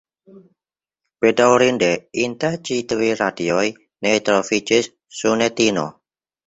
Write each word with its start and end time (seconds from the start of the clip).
Bedaŭrinde 1.25 1.91
inter 2.23 2.57
ĉi 2.71 2.81
tiuj 2.93 3.13
radioj 3.23 3.67
ne 4.05 4.19
troviĝis 4.31 4.95
Sunetino. 5.21 5.91